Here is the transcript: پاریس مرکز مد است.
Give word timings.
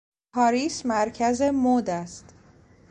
پاریس 0.33 0.85
مرکز 0.85 1.41
مد 1.41 1.89
است. 1.89 2.35